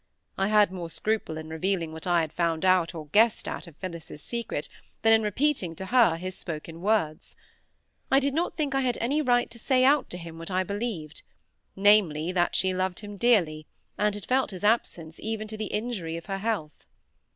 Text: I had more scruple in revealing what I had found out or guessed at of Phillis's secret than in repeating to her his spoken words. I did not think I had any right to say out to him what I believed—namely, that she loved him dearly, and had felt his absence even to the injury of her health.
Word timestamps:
I 0.35 0.47
had 0.47 0.71
more 0.71 0.89
scruple 0.89 1.37
in 1.37 1.49
revealing 1.49 1.91
what 1.93 2.07
I 2.07 2.21
had 2.21 2.33
found 2.33 2.65
out 2.65 2.95
or 2.95 3.05
guessed 3.09 3.47
at 3.47 3.67
of 3.67 3.75
Phillis's 3.77 4.19
secret 4.23 4.67
than 5.03 5.13
in 5.13 5.21
repeating 5.21 5.75
to 5.75 5.85
her 5.85 6.15
his 6.17 6.35
spoken 6.35 6.81
words. 6.81 7.35
I 8.09 8.19
did 8.19 8.33
not 8.33 8.57
think 8.57 8.73
I 8.73 8.81
had 8.81 8.97
any 8.97 9.21
right 9.21 9.51
to 9.51 9.59
say 9.59 9.85
out 9.85 10.09
to 10.09 10.17
him 10.17 10.39
what 10.39 10.49
I 10.49 10.63
believed—namely, 10.63 12.31
that 12.31 12.55
she 12.55 12.73
loved 12.73 13.01
him 13.01 13.15
dearly, 13.15 13.67
and 13.95 14.15
had 14.15 14.25
felt 14.25 14.49
his 14.49 14.63
absence 14.63 15.19
even 15.19 15.47
to 15.49 15.55
the 15.55 15.65
injury 15.67 16.17
of 16.17 16.25
her 16.25 16.39
health. 16.39 16.87